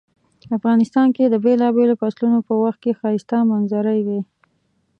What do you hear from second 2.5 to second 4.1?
وخت کې ښایسته منظرۍ